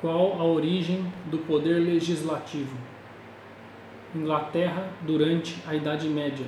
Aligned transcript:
Qual 0.00 0.40
a 0.40 0.44
origem 0.44 1.12
do 1.26 1.36
poder 1.40 1.78
legislativo? 1.78 2.74
Inglaterra 4.14 4.88
durante 5.02 5.62
a 5.66 5.74
Idade 5.74 6.08
Média, 6.08 6.46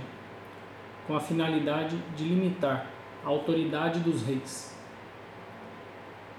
com 1.07 1.15
a 1.15 1.21
finalidade 1.21 1.99
de 2.17 2.25
limitar 2.25 2.87
a 3.23 3.29
autoridade 3.29 4.01
dos 4.01 4.23
reis. 4.23 4.75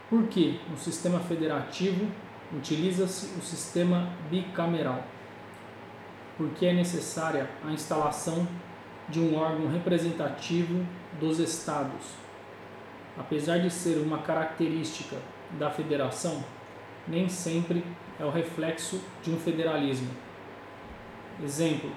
Por 0.10 0.24
que 0.24 0.60
no 0.68 0.76
sistema 0.76 1.20
federativo 1.20 2.08
utiliza-se 2.52 3.38
o 3.38 3.44
sistema 3.44 4.10
bicameral? 4.32 5.04
Porque 6.36 6.66
é 6.66 6.74
necessária 6.74 7.48
a 7.64 7.72
instalação 7.72 8.48
de 9.08 9.20
um 9.20 9.36
órgão 9.36 9.72
representativo 9.72 10.84
dos 11.20 11.38
estados. 11.38 12.16
Apesar 13.16 13.60
de 13.60 13.70
ser 13.70 14.00
uma 14.00 14.18
característica 14.18 15.18
da 15.60 15.70
federação, 15.70 16.44
nem 17.08 17.28
sempre 17.28 17.84
é 18.20 18.26
o 18.26 18.30
reflexo 18.30 19.02
de 19.22 19.32
um 19.32 19.38
federalismo. 19.38 20.10
Exemplo: 21.44 21.92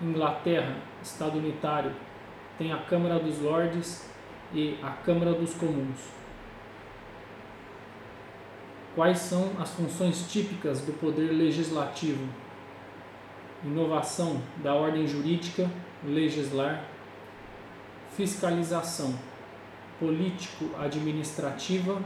Inglaterra, 0.00 0.76
Estado 1.02 1.38
unitário, 1.38 1.92
tem 2.58 2.72
a 2.72 2.78
Câmara 2.78 3.18
dos 3.18 3.40
Lordes 3.40 4.08
e 4.52 4.78
a 4.82 4.90
Câmara 4.90 5.32
dos 5.32 5.54
Comuns. 5.54 6.14
Quais 8.94 9.18
são 9.18 9.52
as 9.60 9.74
funções 9.74 10.30
típicas 10.30 10.80
do 10.80 10.92
poder 10.94 11.32
legislativo? 11.32 12.26
Inovação 13.64 14.40
da 14.62 14.74
ordem 14.74 15.06
jurídica, 15.06 15.70
legislar, 16.04 16.84
fiscalização 18.16 19.14
político-administrativa 19.98 22.00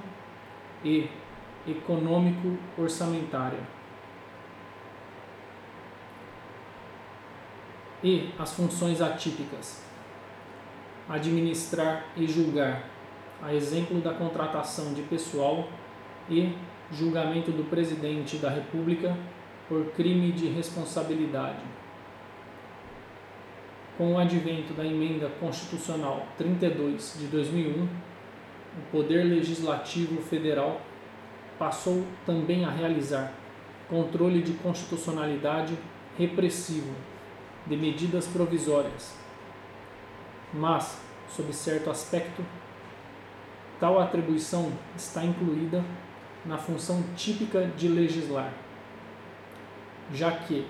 e 0.84 1.08
econômico-orçamentária. 1.66 3.60
E 8.02 8.30
as 8.38 8.54
funções 8.54 9.02
atípicas: 9.02 9.82
administrar 11.08 12.06
e 12.16 12.26
julgar, 12.26 12.84
a 13.42 13.54
exemplo 13.54 14.00
da 14.00 14.14
contratação 14.14 14.94
de 14.94 15.02
pessoal 15.02 15.68
e 16.28 16.54
julgamento 16.92 17.50
do 17.50 17.64
presidente 17.68 18.36
da 18.36 18.50
República 18.50 19.16
por 19.68 19.92
crime 19.92 20.32
de 20.32 20.48
responsabilidade. 20.48 21.62
Com 23.96 24.14
o 24.14 24.18
advento 24.18 24.72
da 24.72 24.84
emenda 24.84 25.28
constitucional 25.38 26.26
32 26.38 27.18
de 27.18 27.26
2001, 27.26 27.82
o 27.82 27.88
Poder 28.90 29.24
Legislativo 29.24 30.22
Federal 30.22 30.80
passou 31.60 32.06
também 32.24 32.64
a 32.64 32.70
realizar 32.70 33.34
controle 33.86 34.40
de 34.40 34.54
constitucionalidade 34.54 35.76
repressivo 36.16 36.94
de 37.66 37.76
medidas 37.76 38.26
provisórias. 38.26 39.14
Mas, 40.54 40.98
sob 41.28 41.52
certo 41.52 41.90
aspecto, 41.90 42.42
tal 43.78 44.00
atribuição 44.00 44.72
está 44.96 45.22
incluída 45.22 45.84
na 46.46 46.56
função 46.56 47.04
típica 47.14 47.66
de 47.76 47.88
legislar, 47.88 48.54
já 50.14 50.32
que 50.32 50.66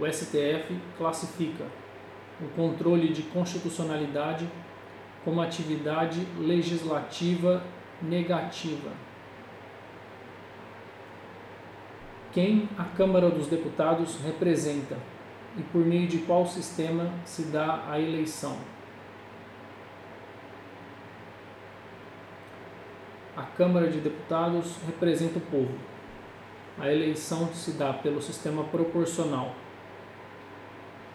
o 0.00 0.10
STF 0.10 0.74
classifica 0.96 1.66
o 2.40 2.48
controle 2.56 3.12
de 3.12 3.24
constitucionalidade 3.24 4.48
como 5.22 5.42
atividade 5.42 6.26
legislativa 6.38 7.62
negativa. 8.00 9.09
Quem 12.32 12.68
a 12.78 12.84
Câmara 12.84 13.28
dos 13.28 13.48
Deputados 13.48 14.16
representa 14.24 14.96
e 15.58 15.62
por 15.62 15.84
meio 15.84 16.06
de 16.06 16.18
qual 16.18 16.46
sistema 16.46 17.12
se 17.24 17.42
dá 17.46 17.84
a 17.90 17.98
eleição? 17.98 18.56
A 23.36 23.42
Câmara 23.42 23.88
de 23.88 23.98
Deputados 23.98 24.76
representa 24.86 25.38
o 25.38 25.40
povo. 25.40 25.74
A 26.78 26.92
eleição 26.92 27.52
se 27.52 27.72
dá 27.72 27.92
pelo 27.92 28.22
sistema 28.22 28.62
proporcional. 28.62 29.52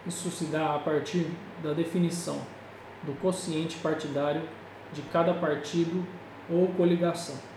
Isso 0.06 0.30
se 0.30 0.44
dá 0.44 0.74
a 0.74 0.78
partir 0.78 1.30
da 1.62 1.72
definição 1.72 2.42
do 3.04 3.14
quociente 3.22 3.78
partidário 3.78 4.42
de 4.92 5.00
cada 5.00 5.32
partido 5.32 6.06
ou 6.50 6.68
coligação. 6.74 7.55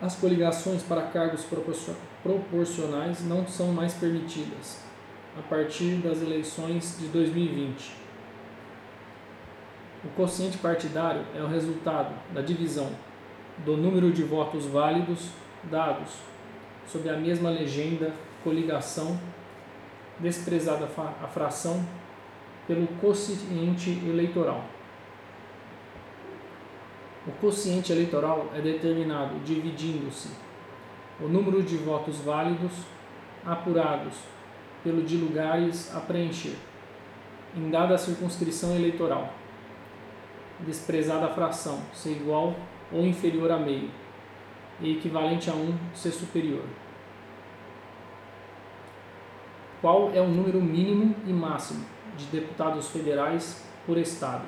As 0.00 0.14
coligações 0.14 0.82
para 0.82 1.02
cargos 1.02 1.44
proporcionais 2.22 3.24
não 3.26 3.46
são 3.48 3.72
mais 3.72 3.94
permitidas 3.94 4.78
a 5.36 5.42
partir 5.42 5.96
das 5.96 6.22
eleições 6.22 6.96
de 7.00 7.08
2020. 7.08 7.96
O 10.04 10.08
quociente 10.10 10.56
partidário 10.58 11.22
é 11.34 11.42
o 11.42 11.48
resultado 11.48 12.14
da 12.32 12.40
divisão 12.40 12.90
do 13.64 13.76
número 13.76 14.12
de 14.12 14.22
votos 14.22 14.66
válidos 14.66 15.30
dados 15.64 16.12
sob 16.86 17.08
a 17.10 17.16
mesma 17.16 17.50
legenda 17.50 18.12
coligação 18.44 19.18
desprezada 20.20 20.88
a 21.22 21.26
fração 21.26 21.84
pelo 22.68 22.86
quociente 23.00 23.90
eleitoral. 24.06 24.64
O 27.26 27.32
quociente 27.32 27.92
eleitoral 27.92 28.50
é 28.54 28.60
determinado 28.60 29.38
dividindo-se. 29.44 30.30
O 31.20 31.28
número 31.28 31.62
de 31.62 31.76
votos 31.76 32.18
válidos 32.18 32.72
apurados 33.44 34.14
pelo 34.84 35.02
de 35.02 35.16
lugares 35.16 35.94
a 35.94 36.00
preencher, 36.00 36.56
em 37.56 37.70
dada 37.70 37.98
circunscrição 37.98 38.74
eleitoral, 38.76 39.32
desprezada 40.60 41.26
a 41.26 41.34
fração 41.34 41.80
ser 41.92 42.12
igual 42.12 42.54
ou 42.92 43.04
inferior 43.04 43.50
a 43.50 43.58
meio, 43.58 43.90
e 44.80 44.92
equivalente 44.92 45.50
a 45.50 45.54
1 45.54 45.76
ser 45.94 46.12
superior. 46.12 46.62
Qual 49.80 50.12
é 50.14 50.20
o 50.20 50.28
número 50.28 50.60
mínimo 50.60 51.14
e 51.26 51.32
máximo 51.32 51.84
de 52.16 52.24
deputados 52.26 52.88
federais 52.88 53.64
por 53.86 53.96
estado? 53.98 54.44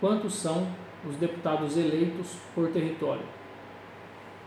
Quantos 0.00 0.34
são 0.34 0.66
os 1.08 1.16
deputados 1.16 1.76
eleitos 1.76 2.36
por 2.54 2.70
território? 2.70 3.24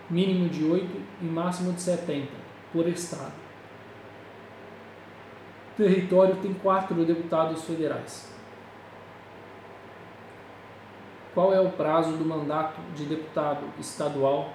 Mínimo 0.09 0.49
de 0.49 0.63
8 0.63 1.01
e 1.21 1.25
máximo 1.25 1.73
de 1.73 1.81
70 1.81 2.31
por 2.71 2.87
estado. 2.87 3.33
O 5.73 5.77
território 5.77 6.35
tem 6.37 6.53
quatro 6.53 7.03
deputados 7.03 7.63
federais. 7.63 8.33
Qual 11.33 11.53
é 11.53 11.59
o 11.59 11.71
prazo 11.71 12.13
do 12.17 12.23
mandato 12.23 12.79
de 12.95 13.05
deputado 13.05 13.65
estadual 13.79 14.53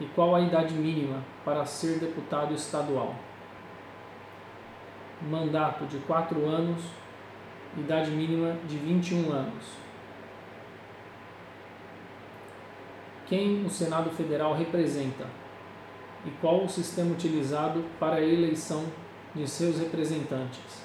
e 0.00 0.06
qual 0.06 0.34
a 0.34 0.40
idade 0.40 0.72
mínima 0.74 1.22
para 1.44 1.66
ser 1.66 1.98
deputado 1.98 2.54
estadual? 2.54 3.14
mandato 5.28 5.84
de 5.84 5.98
4 5.98 6.46
anos, 6.46 6.80
idade 7.76 8.10
mínima 8.10 8.56
de 8.66 8.76
21 8.78 9.32
anos. 9.32 9.89
Quem 13.30 13.64
o 13.64 13.70
Senado 13.70 14.10
Federal 14.10 14.56
representa 14.56 15.24
e 16.26 16.30
qual 16.40 16.64
o 16.64 16.68
sistema 16.68 17.12
utilizado 17.12 17.84
para 18.00 18.16
a 18.16 18.20
eleição 18.20 18.84
de 19.32 19.48
seus 19.48 19.78
representantes? 19.78 20.82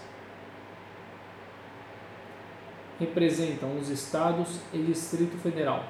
Representam 3.00 3.80
os 3.80 3.90
estados 3.90 4.60
e 4.72 4.78
Distrito 4.78 5.36
Federal. 5.40 5.86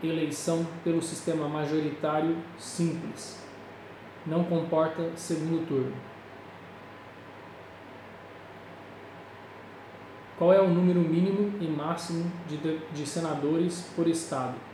Eleição 0.00 0.64
pelo 0.84 1.02
sistema 1.02 1.48
majoritário 1.48 2.36
simples. 2.56 3.44
Não 4.24 4.44
comporta 4.44 5.10
segundo 5.16 5.66
turno. 5.66 5.96
Qual 10.38 10.52
é 10.52 10.60
o 10.60 10.68
número 10.68 11.00
mínimo 11.00 11.52
e 11.60 11.66
máximo 11.66 12.30
de, 12.46 12.78
de 12.92 13.04
senadores 13.04 13.90
por 13.96 14.06
estado? 14.06 14.69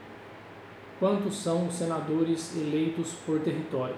Quantos 0.99 1.37
são 1.37 1.67
os 1.67 1.75
senadores 1.75 2.57
eleitos 2.57 3.13
por 3.27 3.41
território? 3.41 3.97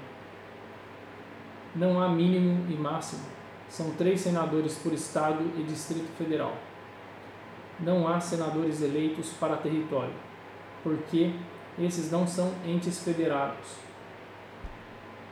Não 1.74 2.02
há 2.02 2.08
mínimo 2.08 2.66
e 2.68 2.74
máximo. 2.74 3.22
São 3.68 3.92
três 3.92 4.20
senadores 4.20 4.76
por 4.78 4.92
estado 4.92 5.44
e 5.56 5.62
Distrito 5.62 6.10
Federal. 6.16 6.56
Não 7.78 8.08
há 8.08 8.18
senadores 8.18 8.82
eleitos 8.82 9.30
para 9.38 9.56
território, 9.56 10.14
porque 10.82 11.32
esses 11.78 12.10
não 12.10 12.26
são 12.26 12.52
entes 12.66 12.98
federados. 13.04 13.76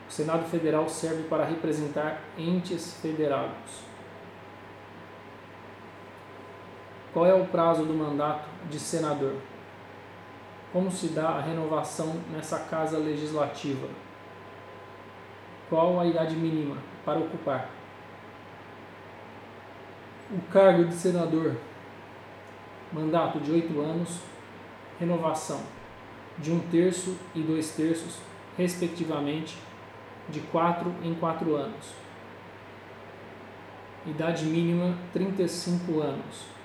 O 0.09 0.13
Senado 0.13 0.49
Federal 0.49 0.89
serve 0.89 1.25
para 1.25 1.45
representar 1.45 2.23
entes 2.39 2.95
federados. 3.03 3.83
Qual 7.13 7.27
é 7.27 7.35
o 7.35 7.47
prazo 7.47 7.85
do 7.85 7.95
mandato 7.95 8.47
de 8.71 8.79
senador? 8.79 9.35
Como 10.73 10.91
se 10.91 11.09
dá 11.09 11.29
a 11.31 11.41
renovação 11.41 12.21
nessa 12.31 12.59
casa 12.61 12.99
legislativa? 12.99 13.89
Qual 15.69 15.99
a 15.99 16.07
idade 16.07 16.37
mínima 16.37 16.77
para 17.05 17.19
ocupar? 17.19 17.71
O 20.31 20.41
cargo 20.53 20.85
de 20.85 20.95
senador, 20.95 21.57
mandato 22.93 23.39
de 23.41 23.53
oito 23.53 23.81
anos, 23.81 24.21
renovação 24.99 25.61
de 26.39 26.53
um 26.53 26.61
terço 26.61 27.17
e 27.35 27.41
dois 27.41 27.71
terços, 27.71 28.19
respectivamente, 28.57 29.57
de 30.29 30.41
quatro 30.41 30.93
em 31.03 31.15
quatro 31.15 31.55
anos. 31.55 31.95
Idade 34.07 34.45
mínima 34.45 34.97
35 35.13 36.01
anos. 36.01 36.56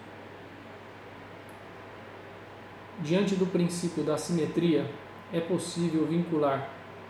Diante 3.01 3.35
do 3.35 3.47
princípio 3.47 4.03
da 4.03 4.15
simetria, 4.15 4.89
é 5.33 5.39
possível 5.39 6.05
vincular 6.05 6.69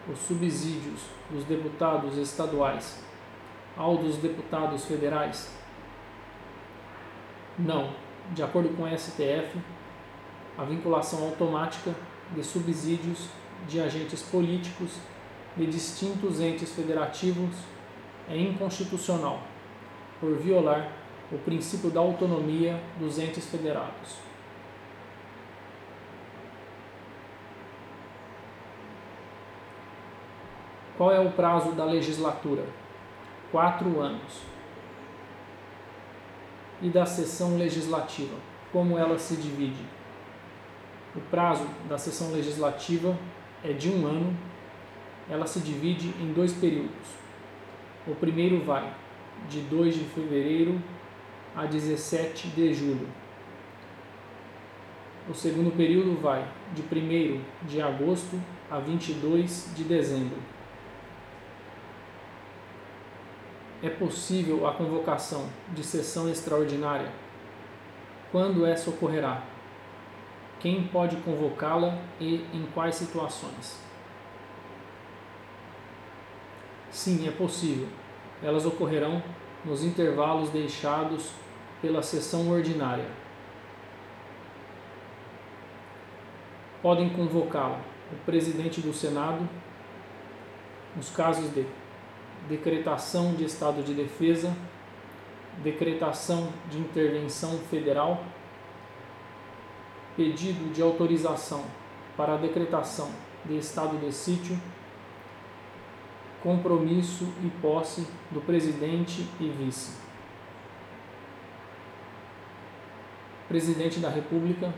os 0.10 0.20
subsídios 0.20 1.02
dos 1.30 1.44
deputados 1.44 2.18
estaduais 2.18 3.04
ao 3.76 3.98
dos 3.98 4.18
deputados 4.18 4.86
federais? 4.86 5.52
Não. 7.60 7.90
De 8.34 8.42
acordo 8.42 8.70
com 8.78 8.84
o 8.84 8.98
STF, 8.98 9.60
a 10.58 10.64
vinculação 10.64 11.24
automática 11.24 11.94
de 12.34 12.44
subsídios 12.44 13.28
de 13.68 13.82
agentes 13.82 14.22
políticos 14.22 14.98
de 15.58 15.66
distintos 15.66 16.40
entes 16.40 16.72
federativos 16.72 17.54
é 18.30 18.38
inconstitucional, 18.38 19.42
por 20.22 20.38
violar 20.38 20.90
o 21.32 21.38
princípio 21.40 21.90
da 21.90 22.00
autonomia 22.00 22.82
dos 22.98 23.20
entes 23.20 23.46
federados. 23.50 24.31
Qual 31.02 31.12
é 31.12 31.20
o 31.20 31.32
prazo 31.32 31.72
da 31.72 31.84
legislatura? 31.84 32.64
Quatro 33.52 34.00
anos. 34.00 34.44
E 36.80 36.90
da 36.90 37.08
sessão 37.08 37.58
legislativa? 37.58 38.36
Como 38.72 38.96
ela 39.00 39.18
se 39.18 39.36
divide? 39.36 39.84
O 41.16 41.20
prazo 41.22 41.66
da 41.90 41.98
sessão 41.98 42.32
legislativa 42.32 43.18
é 43.64 43.74
de 43.74 43.90
um 43.90 44.06
ano. 44.06 44.38
Ela 45.28 45.48
se 45.48 45.62
divide 45.62 46.10
em 46.22 46.34
dois 46.34 46.54
períodos. 46.54 47.08
O 48.06 48.14
primeiro 48.14 48.64
vai 48.64 48.94
de 49.50 49.62
2 49.62 49.96
de 49.96 50.04
fevereiro 50.04 50.80
a 51.56 51.66
17 51.66 52.50
de 52.50 52.76
julho. 52.76 53.08
O 55.28 55.34
segundo 55.34 55.76
período 55.76 56.22
vai 56.22 56.48
de 56.76 56.84
1 56.84 57.42
de 57.68 57.82
agosto 57.82 58.40
a 58.70 58.78
22 58.78 59.74
de 59.76 59.84
dezembro. 59.84 60.61
É 63.84 63.90
possível 63.90 64.68
a 64.68 64.74
convocação 64.74 65.50
de 65.70 65.84
sessão 65.84 66.30
extraordinária? 66.30 67.12
Quando 68.32 68.66
essa 68.66 68.90
ocorrerá? 68.90 69.44
Quem 70.60 70.88
pode 70.88 71.18
convocá-la 71.18 71.98
e 72.20 72.46
em 72.54 72.68
quais 72.74 72.96
situações? 72.96 73.80
Sim, 76.92 77.28
é 77.28 77.32
possível. 77.32 77.88
Elas 78.44 78.66
ocorrerão 78.66 79.24
nos 79.66 79.84
intervalos 79.84 80.50
deixados 80.50 81.32
pela 81.82 82.04
sessão 82.04 82.50
ordinária. 82.50 83.08
Podem 86.82 87.10
convocá-la 87.10 87.80
o 88.12 88.16
presidente 88.26 88.82
do 88.82 88.94
Senado, 88.94 89.48
nos 90.96 91.10
casos 91.10 91.52
de 91.54 91.66
decretação 92.48 93.34
de 93.34 93.46
estado 93.46 93.84
de 93.84 93.94
defesa, 93.94 94.56
decretação 95.64 96.50
de 96.70 96.80
intervenção 96.80 97.58
federal, 97.70 98.24
pedido 100.16 100.74
de 100.74 100.82
autorização 100.82 101.64
para 102.18 102.34
a 102.34 102.38
decretação 102.38 103.10
de 103.46 103.58
estado 103.58 103.98
de 103.98 104.12
sítio, 104.12 104.60
compromisso 106.44 107.28
e 107.44 107.50
posse 107.62 108.08
do 108.32 108.42
presidente 108.42 109.28
e 109.40 109.48
vice. 109.50 110.00
Presidente 113.48 114.00
da 114.00 114.10
República, 114.10 114.74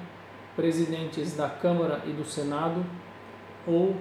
presidentes 0.56 1.36
da 1.36 1.50
Câmara 1.50 2.02
e 2.06 2.12
do 2.12 2.26
Senado 2.26 2.84
ou 3.66 3.96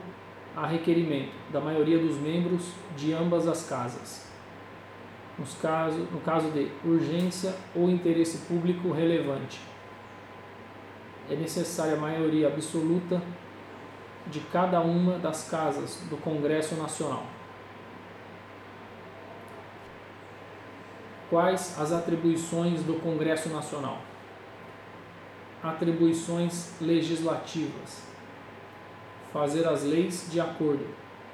a 0.56 0.66
requerimento 0.66 1.32
da 1.50 1.60
maioria 1.60 1.98
dos 1.98 2.16
membros 2.16 2.72
de 2.96 3.12
ambas 3.12 3.48
as 3.48 3.66
casas, 3.66 4.30
nos 5.38 5.54
caso, 5.54 5.98
no 6.12 6.20
caso 6.20 6.50
de 6.50 6.70
urgência 6.84 7.54
ou 7.74 7.88
interesse 7.88 8.46
público 8.46 8.92
relevante. 8.92 9.60
É 11.30 11.34
necessária 11.34 11.94
a 11.94 12.00
maioria 12.00 12.48
absoluta 12.48 13.22
de 14.26 14.40
cada 14.40 14.80
uma 14.80 15.18
das 15.18 15.48
casas 15.48 16.02
do 16.10 16.16
Congresso 16.16 16.74
Nacional. 16.74 17.24
Quais 21.30 21.80
as 21.80 21.92
atribuições 21.92 22.82
do 22.82 23.00
Congresso 23.00 23.48
Nacional? 23.48 24.02
Atribuições 25.62 26.74
legislativas 26.78 28.11
fazer 29.32 29.66
as 29.66 29.82
leis 29.82 30.28
de 30.30 30.40
acordo 30.40 30.86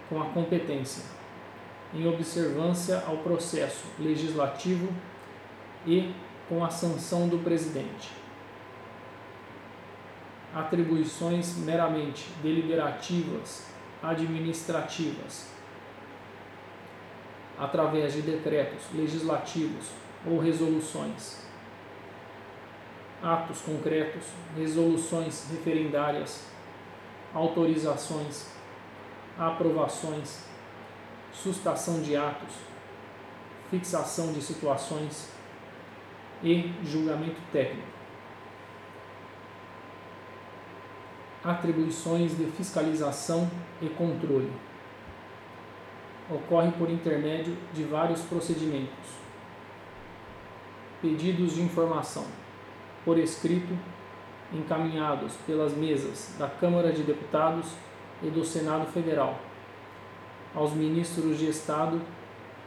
com 0.08 0.20
a 0.20 0.26
competência, 0.26 1.04
em 1.92 2.06
observância 2.06 3.02
ao 3.06 3.18
processo 3.18 3.86
legislativo 3.98 4.88
e 5.86 6.14
com 6.48 6.64
a 6.64 6.70
sanção 6.70 7.28
do 7.28 7.38
presidente. 7.38 8.10
Atribuições 10.54 11.56
meramente 11.58 12.30
deliberativas, 12.42 13.66
administrativas, 14.02 15.48
através 17.58 18.14
de 18.14 18.22
decretos 18.22 18.84
legislativos 18.94 19.90
ou 20.24 20.38
resoluções. 20.38 21.46
Atos 23.22 23.60
concretos, 23.60 24.24
resoluções 24.56 25.50
referendárias 25.50 26.46
autorizações, 27.34 28.46
aprovações, 29.38 30.44
sustação 31.32 32.00
de 32.00 32.16
atos, 32.16 32.54
fixação 33.70 34.32
de 34.32 34.42
situações 34.42 35.30
e 36.42 36.72
julgamento 36.84 37.40
técnico. 37.52 37.86
Atribuições 41.44 42.36
de 42.36 42.46
fiscalização 42.46 43.48
e 43.80 43.88
controle. 43.88 44.50
Ocorre 46.28 46.72
por 46.72 46.90
intermédio 46.90 47.56
de 47.72 47.84
vários 47.84 48.22
procedimentos. 48.22 49.18
Pedidos 51.00 51.54
de 51.54 51.62
informação 51.62 52.26
por 53.04 53.18
escrito 53.18 53.78
encaminhados 54.52 55.34
pelas 55.46 55.74
mesas 55.74 56.34
da 56.38 56.48
Câmara 56.48 56.92
de 56.92 57.02
Deputados 57.02 57.66
e 58.22 58.30
do 58.30 58.44
Senado 58.44 58.86
Federal 58.86 59.38
aos 60.54 60.72
ministros 60.72 61.38
de 61.38 61.48
Estado 61.48 62.00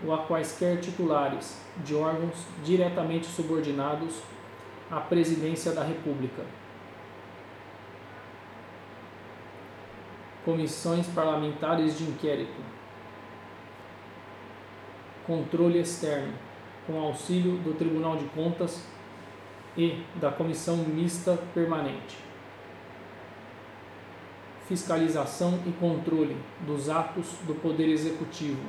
ou 0.05 0.13
a 0.13 0.19
quaisquer 0.19 0.79
titulares 0.79 1.59
de 1.83 1.95
órgãos 1.95 2.45
diretamente 2.63 3.27
subordinados 3.27 4.21
à 4.89 4.99
Presidência 4.99 5.71
da 5.71 5.83
República. 5.83 6.43
Comissões 10.43 11.07
parlamentares 11.07 11.97
de 11.97 12.03
inquérito. 12.03 12.61
Controle 15.25 15.79
externo, 15.79 16.33
com 16.87 16.99
auxílio 16.99 17.57
do 17.57 17.73
Tribunal 17.75 18.17
de 18.17 18.25
Contas 18.25 18.83
e 19.77 20.03
da 20.15 20.31
Comissão 20.31 20.77
Mista 20.77 21.37
Permanente. 21.53 22.17
Fiscalização 24.67 25.59
e 25.65 25.71
controle 25.71 26.37
dos 26.65 26.89
atos 26.89 27.27
do 27.45 27.55
Poder 27.55 27.89
Executivo, 27.89 28.63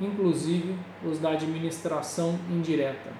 inclusive 0.00 0.76
os 1.04 1.18
da 1.18 1.30
administração 1.30 2.38
indireta. 2.50 3.12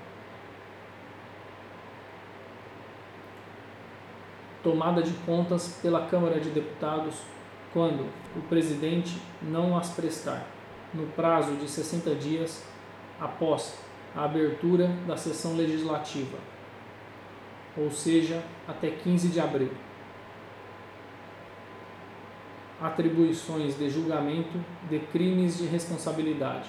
Tomada 4.62 5.02
de 5.02 5.12
contas 5.26 5.80
pela 5.82 6.06
Câmara 6.06 6.38
de 6.38 6.50
Deputados 6.50 7.16
quando 7.72 8.06
o 8.36 8.42
presidente 8.42 9.20
não 9.40 9.76
as 9.76 9.90
prestar, 9.90 10.46
no 10.94 11.06
prazo 11.08 11.56
de 11.56 11.68
60 11.68 12.14
dias 12.14 12.62
após 13.18 13.76
a 14.14 14.24
abertura 14.24 14.88
da 15.06 15.16
sessão 15.16 15.56
legislativa, 15.56 16.38
ou 17.76 17.90
seja, 17.90 18.42
até 18.68 18.90
15 18.90 19.28
de 19.28 19.40
abril. 19.40 19.70
atribuições 22.82 23.78
de 23.78 23.88
julgamento 23.88 24.58
de 24.90 24.98
crimes 24.98 25.58
de 25.58 25.66
responsabilidade. 25.66 26.68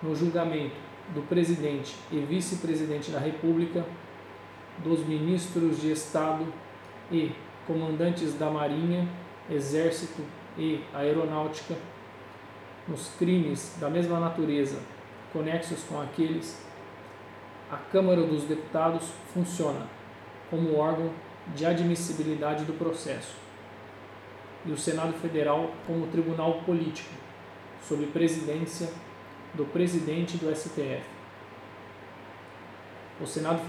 No 0.00 0.14
julgamento 0.14 0.76
do 1.12 1.22
presidente 1.22 1.96
e 2.12 2.20
vice-presidente 2.20 3.10
da 3.10 3.18
República, 3.18 3.84
dos 4.78 5.04
ministros 5.04 5.80
de 5.80 5.90
Estado 5.90 6.46
e 7.10 7.32
comandantes 7.66 8.34
da 8.34 8.48
Marinha, 8.48 9.06
Exército 9.50 10.22
e 10.56 10.80
Aeronáutica, 10.94 11.74
nos 12.86 13.08
crimes 13.18 13.76
da 13.80 13.90
mesma 13.90 14.20
natureza 14.20 14.78
conexos 15.32 15.82
com 15.84 16.00
aqueles, 16.00 16.60
a 17.70 17.76
Câmara 17.76 18.22
dos 18.22 18.44
Deputados 18.44 19.08
funciona 19.32 19.86
como 20.50 20.76
órgão 20.76 21.10
de 21.54 21.64
admissibilidade 21.64 22.64
do 22.64 22.72
processo 22.72 23.36
e 24.64 24.72
o 24.72 24.76
Senado 24.76 25.12
Federal 25.14 25.70
como 25.86 26.06
tribunal 26.08 26.62
político, 26.62 27.14
sob 27.82 28.06
presidência 28.06 28.88
do 29.54 29.64
presidente 29.64 30.36
do 30.36 30.54
STF. 30.54 31.02
O 33.20 33.26
Senado, 33.26 33.60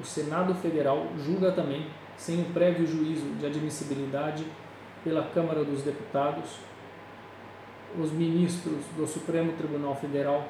o 0.00 0.04
Senado 0.04 0.54
Federal 0.56 1.06
julga 1.24 1.52
também, 1.52 1.86
sem 2.16 2.40
o 2.40 2.44
prévio 2.46 2.86
juízo 2.86 3.26
de 3.38 3.46
admissibilidade 3.46 4.44
pela 5.04 5.22
Câmara 5.22 5.64
dos 5.64 5.82
Deputados, 5.82 6.58
os 7.98 8.10
ministros 8.10 8.84
do 8.96 9.06
Supremo 9.06 9.52
Tribunal 9.52 9.94
Federal, 9.96 10.46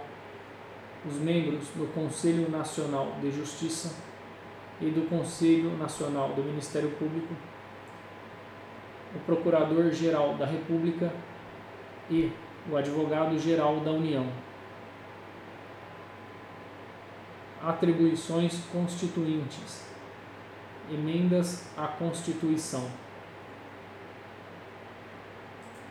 os 1.07 1.17
membros 1.17 1.69
do 1.75 1.93
Conselho 1.93 2.51
Nacional 2.51 3.17
de 3.21 3.31
Justiça 3.31 3.95
e 4.81 4.87
do 4.87 5.09
Conselho 5.09 5.77
Nacional 5.77 6.31
do 6.31 6.43
Ministério 6.43 6.91
Público 6.91 7.35
o 9.17 9.19
Procurador-Geral 9.21 10.35
da 10.35 10.45
República 10.45 11.13
e 12.11 12.31
o 12.71 12.77
Advogado-Geral 12.77 13.81
da 13.81 13.91
União. 13.91 14.27
Atribuições 17.63 18.61
constituintes. 18.73 19.87
Emendas 20.91 21.69
à 21.77 21.89
Constituição. 21.89 22.89